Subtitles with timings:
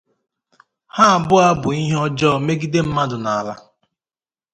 [0.95, 3.53] Ha abụọ bụ ihe ọjọọ megide mmadụ na ala.